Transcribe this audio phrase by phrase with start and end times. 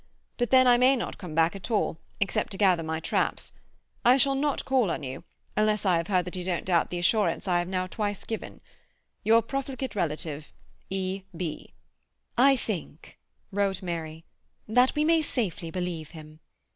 [0.37, 3.51] But then I may not come back at all, except to gather my traps.
[4.03, 5.23] I shall not call on you,
[5.55, 9.43] unless I have heard that you don't doubt the assurance I have now twice given.—Your
[9.43, 10.51] profligate relative,
[10.89, 11.21] E.
[11.37, 11.75] B."
[12.35, 13.19] "I think,"
[13.51, 14.25] wrote Mary,
[14.67, 16.39] "that we may safely believe him.